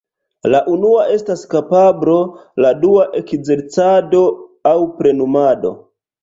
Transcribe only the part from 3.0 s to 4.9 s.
ekzercado aŭ